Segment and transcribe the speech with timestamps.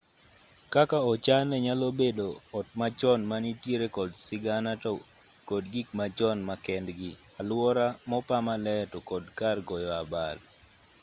[0.73, 4.91] kaka ochane nyalo bedo ot machon manitiere kod sigana to
[5.49, 10.37] kod gik machon ma kendgi alwora mopa maler to kod kar goyo abal